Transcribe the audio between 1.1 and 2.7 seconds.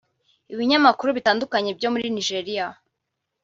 bitandukanye byo muri Nigeria